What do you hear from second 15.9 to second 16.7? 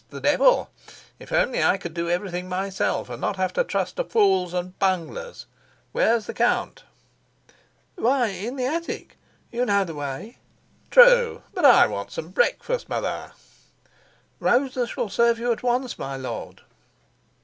my lord."